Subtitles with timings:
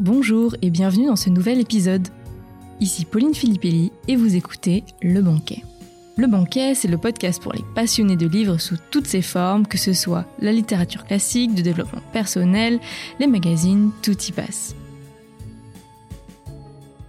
[0.00, 2.08] bonjour et bienvenue dans ce nouvel épisode.
[2.80, 5.62] Ici Pauline Filippelli et vous écoutez Le Banquet.
[6.16, 9.78] Le Banquet, c'est le podcast pour les passionnés de livres sous toutes ses formes, que
[9.78, 12.80] ce soit la littérature classique, de développement personnel,
[13.20, 14.74] les magazines, tout y passe.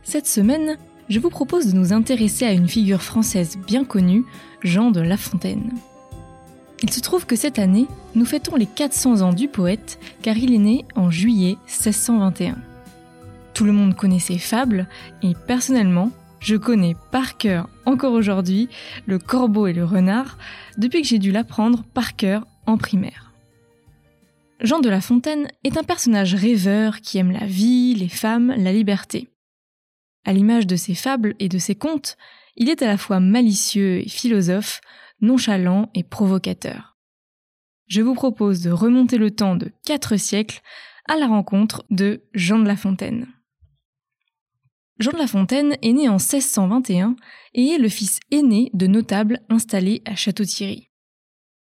[0.03, 0.77] Cette semaine,
[1.09, 4.25] je vous propose de nous intéresser à une figure française bien connue,
[4.61, 5.71] Jean de La Fontaine.
[6.83, 10.53] Il se trouve que cette année, nous fêtons les 400 ans du poète car il
[10.53, 12.57] est né en juillet 1621.
[13.53, 14.87] Tout le monde connaît ses fables
[15.21, 16.11] et personnellement,
[16.41, 18.67] je connais par cœur encore aujourd'hui
[19.05, 20.37] le corbeau et le renard
[20.77, 23.31] depuis que j'ai dû l'apprendre par cœur en primaire.
[24.59, 28.73] Jean de La Fontaine est un personnage rêveur qui aime la vie, les femmes, la
[28.73, 29.29] liberté.
[30.25, 32.17] À l'image de ses fables et de ses contes,
[32.57, 34.81] il est à la fois malicieux et philosophe,
[35.23, 36.95] nonchalant et provocateur.
[37.87, 40.61] Je vous propose de remonter le temps de quatre siècles
[41.09, 43.27] à la rencontre de Jean de La Fontaine.
[44.99, 47.15] Jean de La Fontaine est né en 1621
[47.55, 50.89] et est le fils aîné de notables installés à Château-Thierry.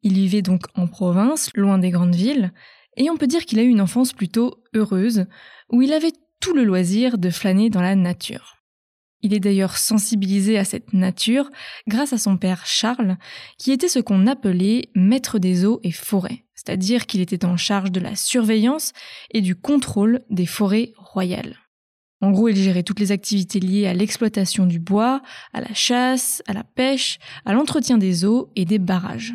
[0.03, 2.53] Il vivait donc en province, loin des grandes villes,
[2.95, 5.25] et on peut dire qu'il a eu une enfance plutôt heureuse,
[5.71, 8.52] où il avait tout le loisir de flâner dans la nature.
[9.23, 11.49] Il est d'ailleurs sensibilisé à cette nature
[11.87, 13.17] grâce à son père Charles,
[13.57, 17.91] qui était ce qu'on appelait maître des eaux et forêts, c'est-à-dire qu'il était en charge
[17.91, 18.91] de la surveillance
[19.31, 21.57] et du contrôle des forêts royales.
[22.19, 25.21] En gros, il gérait toutes les activités liées à l'exploitation du bois,
[25.53, 29.33] à la chasse, à la pêche, à l'entretien des eaux et des barrages.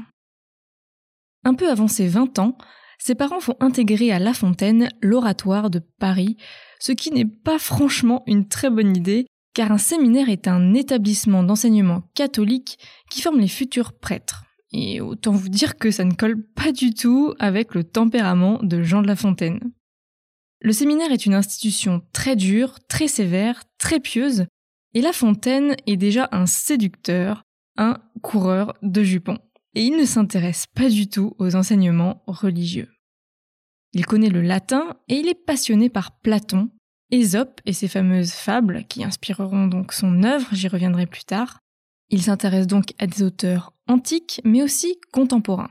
[1.45, 2.59] Un peu avant ses 20 ans,
[2.99, 6.37] ses parents font intégrer à La Fontaine l'oratoire de Paris,
[6.79, 9.27] ce qui n'est pas franchement une très bonne idée
[9.59, 12.79] car un séminaire est un établissement d'enseignement catholique
[13.11, 14.45] qui forme les futurs prêtres.
[14.71, 18.85] Et autant vous dire que ça ne colle pas du tout avec le tempérament de
[18.85, 19.73] Jean de La Fontaine.
[20.61, 24.47] Le séminaire est une institution très dure, très sévère, très pieuse,
[24.95, 27.43] et La Fontaine est déjà un séducteur,
[27.77, 29.41] un coureur de jupons.
[29.75, 32.93] Et il ne s'intéresse pas du tout aux enseignements religieux.
[33.93, 36.71] Il connaît le latin et il est passionné par Platon,
[37.11, 41.61] Ésope et ses fameuses fables qui inspireront donc son œuvre, j'y reviendrai plus tard.
[42.11, 45.71] Il s'intéresse donc à des auteurs antiques mais aussi contemporains.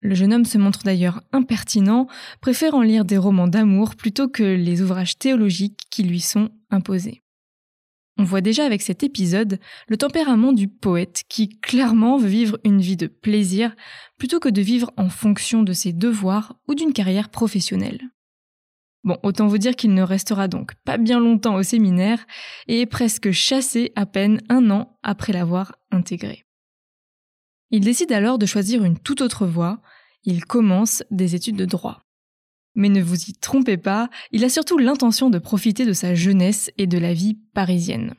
[0.00, 2.06] Le jeune homme se montre d'ailleurs impertinent,
[2.40, 7.22] préférant lire des romans d'amour plutôt que les ouvrages théologiques qui lui sont imposés.
[8.16, 12.80] On voit déjà avec cet épisode le tempérament du poète qui clairement veut vivre une
[12.80, 13.76] vie de plaisir
[14.18, 18.00] plutôt que de vivre en fonction de ses devoirs ou d'une carrière professionnelle.
[19.08, 22.26] Bon, autant vous dire qu'il ne restera donc pas bien longtemps au séminaire
[22.66, 26.44] et est presque chassé à peine un an après l'avoir intégré.
[27.70, 29.80] Il décide alors de choisir une toute autre voie,
[30.24, 32.02] il commence des études de droit.
[32.74, 36.70] Mais ne vous y trompez pas, il a surtout l'intention de profiter de sa jeunesse
[36.76, 38.12] et de la vie parisienne.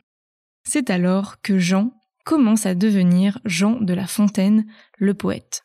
[0.68, 1.94] C'est alors que Jean
[2.26, 4.66] commence à devenir Jean de La Fontaine,
[4.98, 5.62] le poète.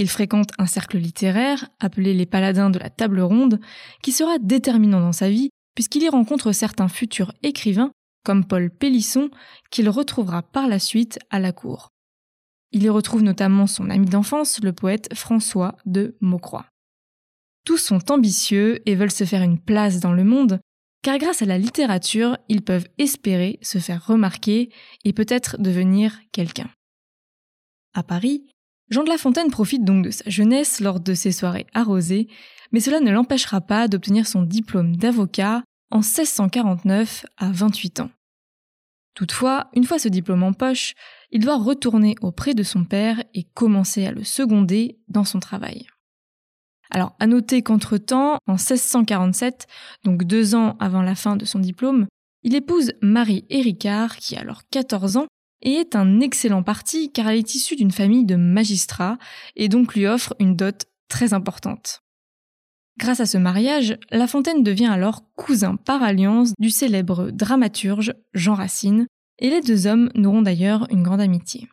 [0.00, 3.60] Il fréquente un cercle littéraire, appelé les Paladins de la Table Ronde,
[4.02, 7.92] qui sera déterminant dans sa vie, puisqu'il y rencontre certains futurs écrivains,
[8.24, 9.28] comme Paul Pélisson,
[9.70, 11.90] qu'il retrouvera par la suite à la cour.
[12.72, 16.64] Il y retrouve notamment son ami d'enfance, le poète François de Maucroix.
[17.66, 20.60] Tous sont ambitieux et veulent se faire une place dans le monde,
[21.02, 24.72] car grâce à la littérature, ils peuvent espérer se faire remarquer
[25.04, 26.70] et peut-être devenir quelqu'un.
[27.92, 28.46] À Paris,
[28.90, 32.28] Jean de La Fontaine profite donc de sa jeunesse lors de ses soirées arrosées,
[32.72, 38.10] mais cela ne l'empêchera pas d'obtenir son diplôme d'avocat en 1649 à 28 ans.
[39.14, 40.94] Toutefois, une fois ce diplôme en poche,
[41.30, 45.86] il doit retourner auprès de son père et commencer à le seconder dans son travail.
[46.90, 49.68] Alors, à noter qu'entre-temps, en 1647,
[50.04, 52.06] donc deux ans avant la fin de son diplôme,
[52.42, 55.26] il épouse Marie Héricard, qui a alors 14 ans,
[55.62, 59.18] et est un excellent parti car elle est issue d'une famille de magistrats
[59.56, 62.02] et donc lui offre une dot très importante.
[62.98, 68.54] Grâce à ce mariage, La Fontaine devient alors cousin par alliance du célèbre dramaturge Jean
[68.54, 69.06] Racine,
[69.38, 71.66] et les deux hommes n'auront d'ailleurs une grande amitié.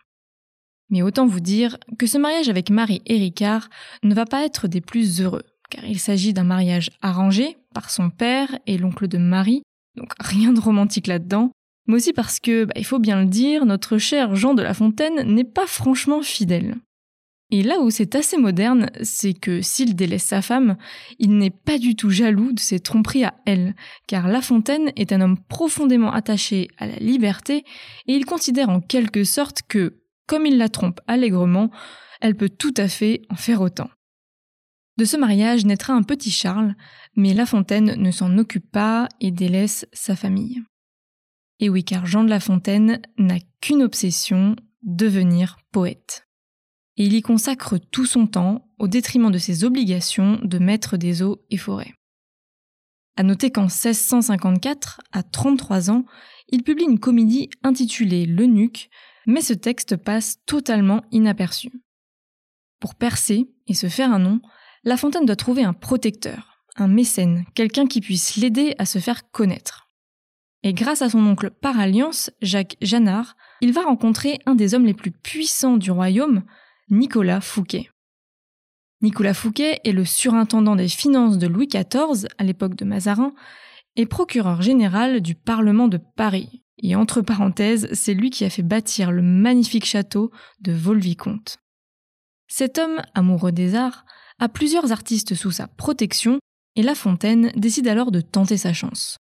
[0.90, 3.70] Mais autant vous dire que ce mariage avec Marie et Ricard
[4.04, 8.10] ne va pas être des plus heureux, car il s'agit d'un mariage arrangé par son
[8.10, 9.64] père et l'oncle de Marie,
[9.98, 11.52] donc rien de romantique là-dedans,
[11.88, 14.74] mais aussi parce que, bah, il faut bien le dire, notre cher Jean de La
[14.74, 16.76] Fontaine n'est pas franchement fidèle.
[17.50, 20.76] Et là où c'est assez moderne, c'est que s'il délaisse sa femme,
[21.18, 23.74] il n'est pas du tout jaloux de ses tromperies à elle,
[24.06, 27.64] car La Fontaine est un homme profondément attaché à la liberté,
[28.08, 31.72] et il considère en quelque sorte que, comme il la trompe allègrement,
[32.20, 33.90] elle peut tout à fait en faire autant.
[34.98, 36.76] De ce mariage naîtra un petit Charles,
[37.16, 40.64] mais La Fontaine ne s'en occupe pas et délaisse sa famille.
[41.60, 46.28] Et oui, car Jean de La Fontaine n'a qu'une obsession, devenir poète.
[46.98, 51.22] Et il y consacre tout son temps au détriment de ses obligations de maître des
[51.22, 51.94] eaux et forêts.
[53.16, 56.06] À noter qu'en 1654, à 33 ans,
[56.50, 58.90] il publie une comédie intitulée L'Eunuque,
[59.26, 61.72] mais ce texte passe totalement inaperçu.
[62.80, 64.40] Pour percer et se faire un nom,
[64.84, 69.30] la Fontaine doit trouver un protecteur, un mécène, quelqu'un qui puisse l'aider à se faire
[69.32, 69.87] connaître.
[70.64, 74.86] Et grâce à son oncle par alliance, Jacques Janard, il va rencontrer un des hommes
[74.86, 76.44] les plus puissants du royaume,
[76.90, 77.90] Nicolas Fouquet.
[79.02, 83.34] Nicolas Fouquet est le surintendant des finances de Louis XIV à l'époque de Mazarin
[83.96, 86.64] et procureur général du Parlement de Paris.
[86.80, 90.32] Et entre parenthèses, c'est lui qui a fait bâtir le magnifique château
[90.62, 91.58] de Vaux-le-Vicomte.
[92.48, 94.06] Cet homme, amoureux des arts,
[94.40, 96.40] a plusieurs artistes sous sa protection
[96.76, 99.18] et La Fontaine décide alors de tenter sa chance.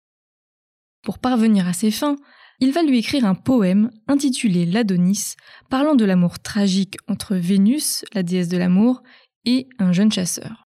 [1.04, 2.16] Pour parvenir à ses fins,
[2.60, 5.34] il va lui écrire un poème intitulé L'Adonis,
[5.68, 9.02] parlant de l'amour tragique entre Vénus, la déesse de l'amour,
[9.44, 10.64] et un jeune chasseur.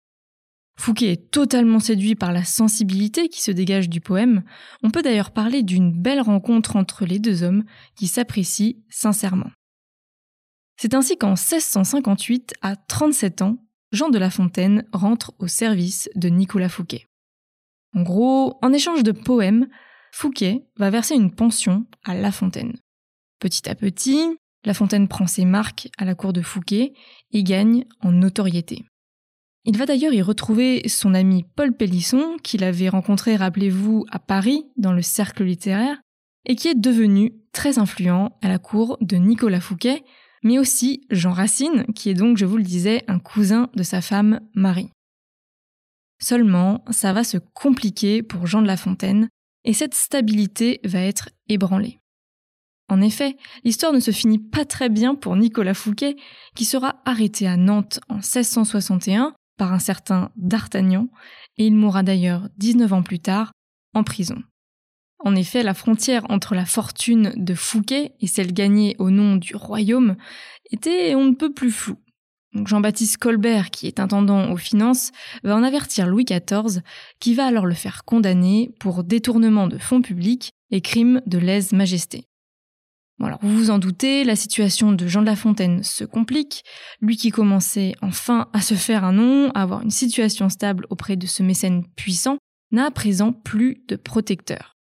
[0.77, 4.43] Fouquet est totalement séduit par la sensibilité qui se dégage du poème.
[4.83, 9.51] On peut d'ailleurs parler d'une belle rencontre entre les deux hommes qui s'apprécient sincèrement.
[10.77, 13.57] C'est ainsi qu'en 1658, à 37 ans,
[13.91, 17.05] Jean de La Fontaine rentre au service de Nicolas Fouquet.
[17.93, 19.67] En gros, en échange de poèmes,
[20.11, 22.77] Fouquet va verser une pension à La Fontaine.
[23.39, 26.93] Petit à petit, La Fontaine prend ses marques à la cour de Fouquet
[27.31, 28.85] et gagne en notoriété.
[29.63, 34.65] Il va d'ailleurs y retrouver son ami Paul Pélisson, qu'il avait rencontré, rappelez-vous, à Paris,
[34.75, 36.01] dans le cercle littéraire,
[36.45, 40.03] et qui est devenu très influent à la cour de Nicolas Fouquet,
[40.43, 44.01] mais aussi Jean Racine, qui est donc, je vous le disais, un cousin de sa
[44.01, 44.89] femme Marie.
[46.19, 49.29] Seulement, ça va se compliquer pour Jean de La Fontaine,
[49.63, 51.99] et cette stabilité va être ébranlée.
[52.89, 56.17] En effet, l'histoire ne se finit pas très bien pour Nicolas Fouquet,
[56.55, 61.07] qui sera arrêté à Nantes en 1661 par un certain D'Artagnan,
[61.57, 63.53] et il mourra d'ailleurs 19 ans plus tard
[63.93, 64.43] en prison.
[65.19, 69.55] En effet, la frontière entre la fortune de Fouquet et celle gagnée au nom du
[69.55, 70.15] royaume
[70.71, 71.99] était on ne peut plus floue.
[72.53, 75.11] Jean-Baptiste Colbert, qui est intendant aux finances,
[75.43, 76.81] va en avertir Louis XIV,
[77.19, 82.25] qui va alors le faire condamner pour détournement de fonds publics et crime de lèse-majesté.
[83.21, 86.63] alors vous vous en doutez, la situation de Jean de La Fontaine se complique.
[87.01, 91.15] Lui qui commençait enfin à se faire un nom, à avoir une situation stable auprès
[91.15, 92.37] de ce mécène puissant,
[92.71, 94.75] n'a à présent plus de protecteur.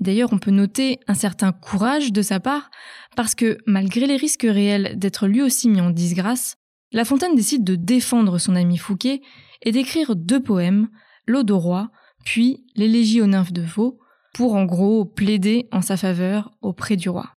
[0.00, 2.70] D'ailleurs, on peut noter un certain courage de sa part,
[3.14, 6.56] parce que malgré les risques réels d'être lui aussi mis en disgrâce,
[6.92, 9.22] La Fontaine décide de défendre son ami Fouquet
[9.62, 10.88] et d'écrire deux poèmes,
[11.26, 11.90] L'Ode au roi,
[12.24, 13.98] puis L'élégie aux nymphes de Vaux,
[14.34, 17.32] pour en gros plaider en sa faveur auprès du roi.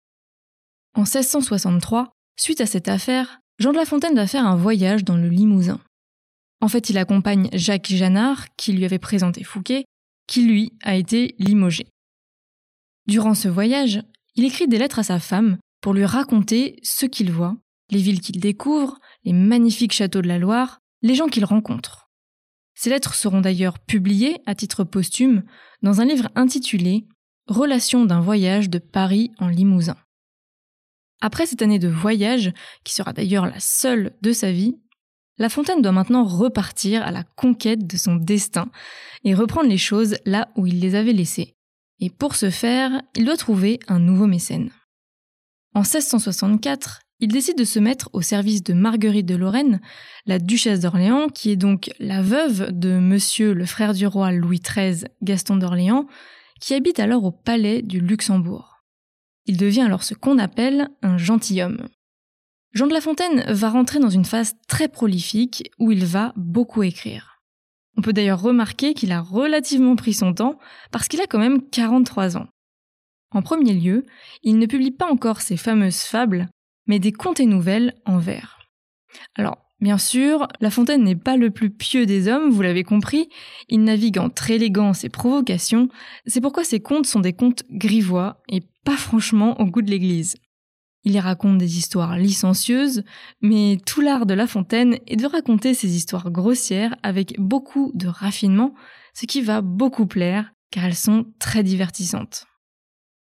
[0.94, 5.16] En 1663, suite à cette affaire, Jean de La Fontaine va faire un voyage dans
[5.16, 5.80] le Limousin.
[6.60, 9.84] En fait, il accompagne Jacques Janard, qui lui avait présenté Fouquet,
[10.26, 11.86] qui lui a été limogé.
[13.06, 14.02] Durant ce voyage,
[14.34, 17.56] il écrit des lettres à sa femme pour lui raconter ce qu'il voit,
[17.90, 22.10] les villes qu'il découvre, les magnifiques châteaux de la Loire, les gens qu'il rencontre.
[22.74, 25.42] Ces lettres seront d'ailleurs publiées à titre posthume
[25.82, 27.06] dans un livre intitulé
[27.46, 29.96] Relations d'un voyage de Paris en Limousin.
[31.20, 32.52] Après cette année de voyage,
[32.84, 34.76] qui sera d'ailleurs la seule de sa vie,
[35.38, 38.70] La Fontaine doit maintenant repartir à la conquête de son destin
[39.24, 41.56] et reprendre les choses là où il les avait laissées,
[42.00, 44.70] et pour ce faire, il doit trouver un nouveau mécène.
[45.74, 49.80] En 1664, il décide de se mettre au service de Marguerite de Lorraine,
[50.26, 54.58] la duchesse d'Orléans, qui est donc la veuve de monsieur le frère du roi Louis
[54.58, 56.08] XIII, Gaston d'Orléans,
[56.60, 58.82] qui habite alors au palais du Luxembourg.
[59.46, 61.86] Il devient alors ce qu'on appelle un gentilhomme.
[62.72, 66.82] Jean de La Fontaine va rentrer dans une phase très prolifique où il va beaucoup
[66.82, 67.38] écrire.
[67.96, 70.58] On peut d'ailleurs remarquer qu'il a relativement pris son temps
[70.90, 72.48] parce qu'il a quand même 43 ans.
[73.30, 74.06] En premier lieu,
[74.42, 76.48] il ne publie pas encore ses fameuses fables,
[76.86, 78.58] mais des contes et nouvelles en vers.
[79.34, 83.28] Alors, bien sûr, La Fontaine n'est pas le plus pieux des hommes, vous l'avez compris,
[83.68, 85.88] il navigue entre élégance et provocation,
[86.26, 90.36] c'est pourquoi ses contes sont des contes grivois et pas franchement au goût de l'église.
[91.04, 93.02] Il y raconte des histoires licencieuses,
[93.40, 98.06] mais tout l'art de La Fontaine est de raconter ces histoires grossières avec beaucoup de
[98.06, 98.74] raffinement,
[99.12, 102.46] ce qui va beaucoup plaire, car elles sont très divertissantes.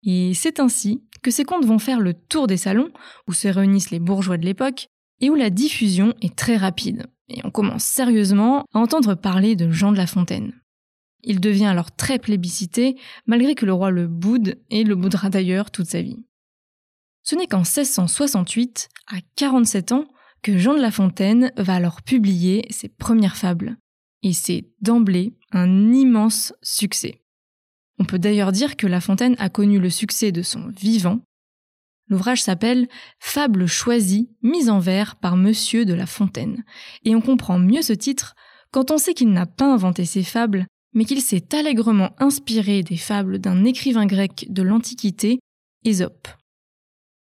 [0.03, 2.89] Et c'est ainsi que ces contes vont faire le tour des salons,
[3.27, 4.88] où se réunissent les bourgeois de l'époque,
[5.21, 7.07] et où la diffusion est très rapide.
[7.27, 10.53] et on commence sérieusement à entendre parler de Jean de La Fontaine.
[11.21, 12.95] Il devient alors très plébiscité,
[13.27, 16.25] malgré que le roi le boude et le boudera d'ailleurs toute sa vie.
[17.23, 20.05] Ce n'est qu'en 1668, à 47 ans,
[20.41, 23.77] que Jean de La Fontaine va alors publier ses premières fables.
[24.23, 27.21] Et c'est d'emblée un immense succès.
[28.00, 31.20] On peut d'ailleurs dire que La Fontaine a connu le succès de son vivant.
[32.08, 32.88] L'ouvrage s'appelle
[33.20, 36.63] Fables choisies, mises en vers par Monsieur de La Fontaine.
[37.03, 38.36] Et on comprend mieux ce titre
[38.72, 42.98] quand on sait qu'il n'a pas inventé ses fables, mais qu'il s'est allègrement inspiré des
[42.98, 45.39] fables d'un écrivain grec de l'Antiquité,
[45.86, 46.27] Ésope.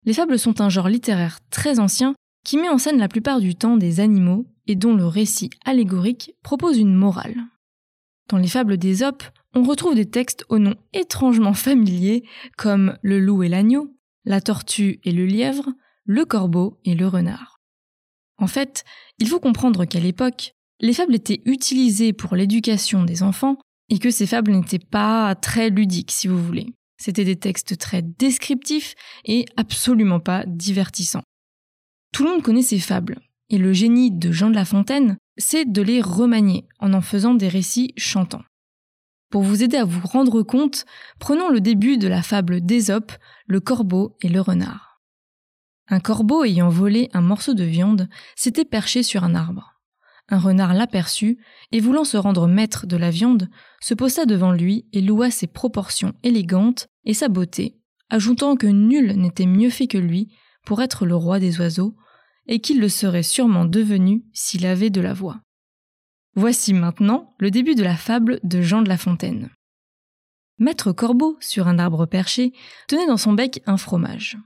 [0.04, 3.54] Les fables sont un genre littéraire très ancien qui met en scène la plupart du
[3.54, 7.36] temps des animaux et dont le récit allégorique propose une morale.
[8.28, 9.22] Dans les fables d'Ésope,
[9.54, 12.24] on retrouve des textes aux noms étrangement familiers
[12.56, 15.70] comme le loup et l'agneau, la tortue et le lièvre,
[16.04, 17.60] le corbeau et le renard.
[18.38, 18.84] En fait,
[19.18, 23.58] il faut comprendre qu'à l'époque, les fables étaient utilisées pour l'éducation des enfants
[23.88, 26.66] et que ces fables n'étaient pas très ludiques, si vous voulez.
[26.96, 28.94] C'étaient des textes très descriptifs
[29.24, 31.22] et absolument pas divertissants.
[32.12, 33.20] Tout le monde connaît ces fables,
[33.50, 37.34] et le génie de Jean de La Fontaine, c'est de les remanier en en faisant
[37.34, 38.44] des récits chantants.
[39.34, 40.84] Pour vous aider à vous rendre compte,
[41.18, 43.10] prenons le début de la fable d'Ésope,
[43.48, 45.02] le corbeau et le renard.
[45.88, 49.72] Un corbeau ayant volé un morceau de viande s'était perché sur un arbre.
[50.28, 51.40] Un renard l'aperçut,
[51.72, 53.48] et voulant se rendre maître de la viande,
[53.80, 59.16] se posa devant lui et loua ses proportions élégantes et sa beauté, ajoutant que nul
[59.16, 60.32] n'était mieux fait que lui
[60.64, 61.96] pour être le roi des oiseaux,
[62.46, 65.40] et qu'il le serait sûrement devenu s'il avait de la voix.
[66.36, 69.50] Voici maintenant le début de la fable de Jean de La Fontaine.
[70.58, 72.52] Maître Corbeau, sur un arbre perché,
[72.88, 74.36] tenait dans son bec un fromage.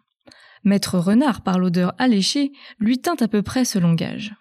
[0.64, 4.34] Maître Renard, par l'odeur alléchée, lui tint à peu près ce langage.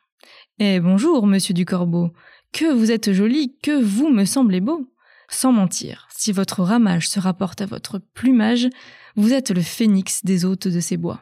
[0.59, 2.11] Eh bonjour, monsieur du Corbeau.
[2.51, 4.93] Que vous êtes joli, que vous me semblez beau.
[5.29, 8.67] Sans mentir, si votre ramage se rapporte à votre plumage,
[9.15, 11.21] vous êtes le phénix des hôtes de ces bois.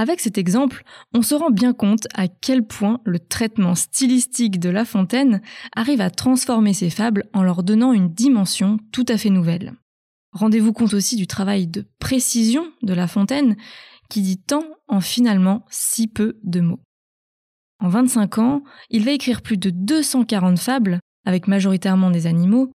[0.00, 4.70] Avec cet exemple, on se rend bien compte à quel point le traitement stylistique de
[4.70, 5.42] La Fontaine
[5.74, 9.74] arrive à transformer ses fables en leur donnant une dimension tout à fait nouvelle.
[10.30, 13.56] Rendez-vous compte aussi du travail de précision de La Fontaine
[14.08, 16.80] qui dit tant en finalement si peu de mots.
[17.80, 22.70] En 25 ans, il va écrire plus de 240 fables, avec majoritairement des animaux,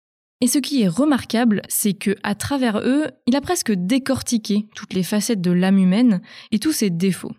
[0.42, 4.94] et ce qui est remarquable, c'est que à travers eux, il a presque décortiqué toutes
[4.94, 7.34] les facettes de l'âme humaine et tous ses défauts.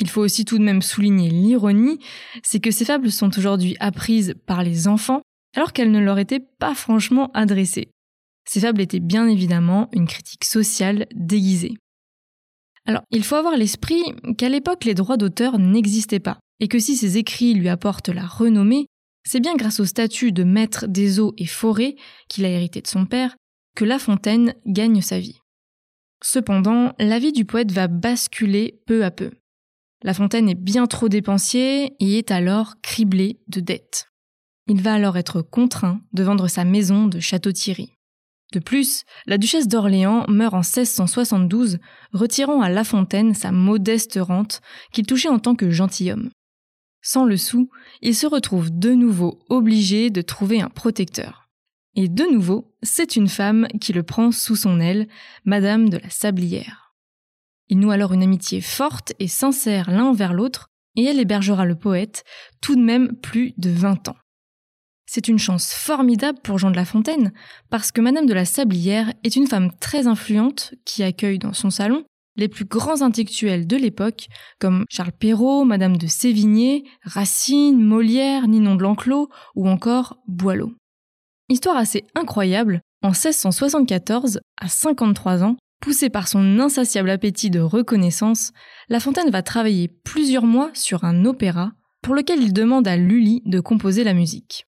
[0.00, 1.98] Il faut aussi tout de même souligner l'ironie,
[2.42, 5.22] c'est que ces fables sont aujourd'hui apprises par les enfants
[5.56, 7.88] alors qu'elles ne leur étaient pas franchement adressées.
[8.46, 11.74] Ces fables étaient bien évidemment une critique sociale déguisée.
[12.84, 14.02] Alors, il faut avoir l'esprit
[14.36, 18.26] qu'à l'époque les droits d'auteur n'existaient pas et que si ses écrits lui apportent la
[18.26, 18.86] renommée,
[19.26, 21.96] c'est bien grâce au statut de maître des eaux et forêts
[22.28, 23.36] qu'il a hérité de son père
[23.74, 25.40] que La Fontaine gagne sa vie.
[26.22, 29.32] Cependant, la vie du poète va basculer peu à peu.
[30.02, 34.06] La Fontaine est bien trop dépensier et est alors criblé de dettes.
[34.68, 37.92] Il va alors être contraint de vendre sa maison de Château-Thierry.
[38.52, 41.78] De plus, la duchesse d'Orléans meurt en 1672,
[42.12, 44.60] retirant à La Fontaine sa modeste rente
[44.92, 46.30] qu'il touchait en tant que gentilhomme.
[47.08, 47.70] Sans le sou,
[48.02, 51.48] il se retrouve de nouveau obligé de trouver un protecteur.
[51.94, 55.06] Et de nouveau, c'est une femme qui le prend sous son aile,
[55.44, 56.96] Madame de la Sablière.
[57.68, 61.76] Ils nouent alors une amitié forte et sincère l'un envers l'autre, et elle hébergera le
[61.76, 62.24] poète
[62.60, 64.16] tout de même plus de 20 ans.
[65.08, 67.32] C'est une chance formidable pour Jean de La Fontaine,
[67.70, 71.70] parce que Madame de la Sablière est une femme très influente qui accueille dans son
[71.70, 72.04] salon
[72.36, 74.28] les plus grands intellectuels de l'époque,
[74.58, 80.72] comme Charles Perrault, Madame de Sévigné, Racine, Molière, Ninon de l'Enclos ou encore Boileau.
[81.48, 88.52] Histoire assez incroyable, en 1674, à 53 ans, poussé par son insatiable appétit de reconnaissance,
[88.88, 93.42] La Fontaine va travailler plusieurs mois sur un opéra pour lequel il demande à Lully
[93.46, 94.66] de composer la musique.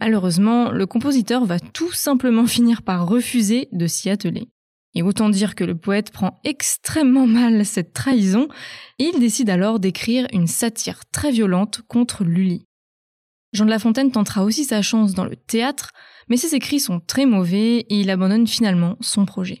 [0.00, 4.48] Malheureusement, le compositeur va tout simplement finir par refuser de s'y atteler.
[4.94, 8.48] Et autant dire que le poète prend extrêmement mal cette trahison,
[8.98, 12.64] et il décide alors d'écrire une satire très violente contre Lully.
[13.52, 15.90] Jean de La Fontaine tentera aussi sa chance dans le théâtre,
[16.28, 19.60] mais ses écrits sont très mauvais et il abandonne finalement son projet.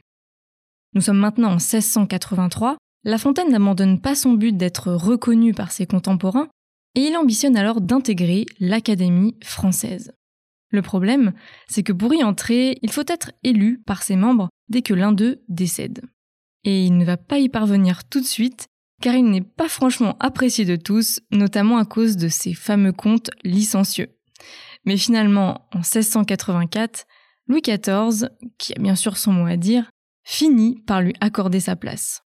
[0.94, 5.86] Nous sommes maintenant en 1683, La Fontaine n'abandonne pas son but d'être reconnu par ses
[5.86, 6.48] contemporains,
[6.96, 10.12] et il ambitionne alors d'intégrer l'Académie française.
[10.70, 11.32] Le problème,
[11.68, 15.12] c'est que pour y entrer, il faut être élu par ses membres dès que l'un
[15.12, 16.02] d'eux décède.
[16.64, 18.68] Et il ne va pas y parvenir tout de suite,
[19.02, 23.30] car il n'est pas franchement apprécié de tous, notamment à cause de ses fameux contes
[23.44, 24.08] licencieux.
[24.84, 27.06] Mais finalement, en 1684,
[27.48, 29.90] Louis XIV, qui a bien sûr son mot à dire,
[30.24, 32.22] finit par lui accorder sa place.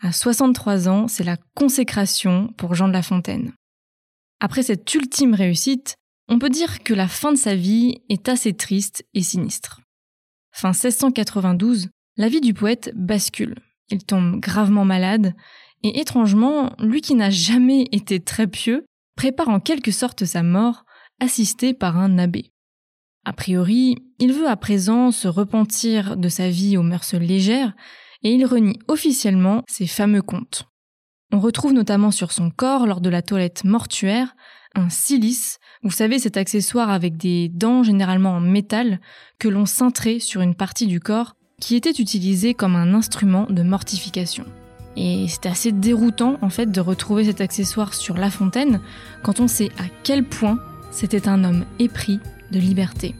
[0.00, 3.52] À 63 ans, c'est la consécration pour Jean de La Fontaine.
[4.40, 5.96] Après cette ultime réussite,
[6.28, 9.80] on peut dire que la fin de sa vie est assez triste et sinistre.
[10.52, 13.56] Fin 1692, la vie du poète bascule.
[13.90, 15.34] Il tombe gravement malade
[15.82, 18.84] et étrangement, lui qui n'a jamais été très pieux,
[19.16, 20.84] prépare en quelque sorte sa mort,
[21.20, 22.50] assisté par un abbé.
[23.24, 27.72] A priori, il veut à présent se repentir de sa vie aux mœurs légères
[28.22, 30.64] et il renie officiellement ses fameux contes.
[31.32, 34.34] On retrouve notamment sur son corps, lors de la toilette mortuaire,
[34.74, 39.00] un silice, vous savez cet accessoire avec des dents généralement en métal
[39.38, 43.62] que l'on cintrait sur une partie du corps qui était utilisé comme un instrument de
[43.62, 44.44] mortification.
[44.96, 48.80] Et c'était assez déroutant en fait de retrouver cet accessoire sur La Fontaine
[49.22, 50.58] quand on sait à quel point
[50.90, 53.14] c'était un homme épris de liberté.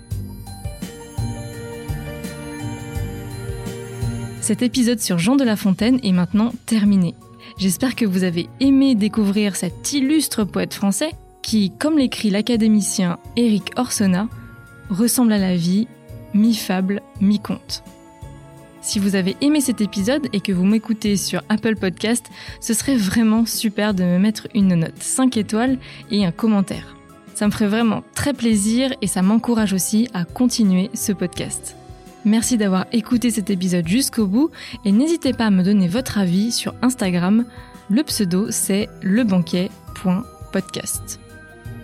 [4.40, 7.14] Cet épisode sur Jean de La Fontaine est maintenant terminé.
[7.58, 13.72] J'espère que vous avez aimé découvrir cet illustre poète français qui, comme l'écrit l'académicien Éric
[13.76, 14.28] Orsona,
[14.90, 15.88] ressemble à la vie,
[16.34, 17.82] mi-fable, mi-conte.
[18.80, 22.26] Si vous avez aimé cet épisode et que vous m'écoutez sur Apple Podcast,
[22.60, 25.78] ce serait vraiment super de me mettre une note 5 étoiles
[26.10, 26.96] et un commentaire.
[27.34, 31.76] Ça me ferait vraiment très plaisir et ça m'encourage aussi à continuer ce podcast.
[32.24, 34.50] Merci d'avoir écouté cet épisode jusqu'au bout
[34.84, 37.46] et n'hésitez pas à me donner votre avis sur Instagram.
[37.88, 41.21] Le pseudo c'est lebanquet.podcast.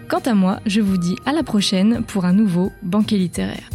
[0.09, 3.69] Quant à moi, je vous dis à la prochaine pour un nouveau banquet littéraire.